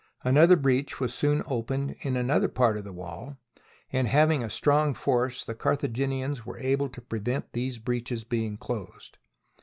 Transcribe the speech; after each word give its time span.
Another 0.23 0.55
breach 0.55 0.99
was 0.99 1.13
soon 1.13 1.43
opened 1.45 1.95
in 1.99 2.17
another 2.17 2.47
part 2.47 2.75
of 2.75 2.83
the 2.83 2.91
wall, 2.91 3.37
and 3.93 4.07
having 4.07 4.43
a 4.43 4.49
strong 4.49 4.95
force, 4.95 5.43
the 5.43 5.53
Carthaginians 5.53 6.43
were 6.43 6.57
able 6.57 6.89
to 6.89 7.01
prevent 7.01 7.53
these 7.53 7.77
breaches 7.77 8.23
being 8.23 8.57
closed. 8.57 9.19